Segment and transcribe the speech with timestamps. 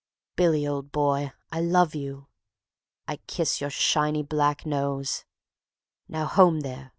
[0.35, 2.25] "Billy, old boy, I love you,
[3.07, 5.25] I kiss your shiny black nose;
[6.07, 6.89] Now, home there.